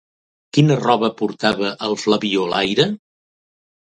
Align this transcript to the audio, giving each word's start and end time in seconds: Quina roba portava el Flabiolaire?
Quina 0.57 0.77
roba 0.79 1.09
portava 1.19 1.69
el 1.87 1.93
Flabiolaire? 2.05 2.87